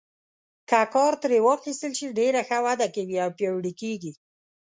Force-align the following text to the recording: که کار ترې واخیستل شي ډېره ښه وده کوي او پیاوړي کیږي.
که 0.69 0.79
کار 0.93 1.13
ترې 1.21 1.37
واخیستل 1.47 1.91
شي 1.99 2.07
ډېره 2.19 2.41
ښه 2.47 2.57
وده 2.65 2.87
کوي 2.95 3.17
او 3.25 3.29
پیاوړي 3.37 3.73
کیږي. 3.81 4.11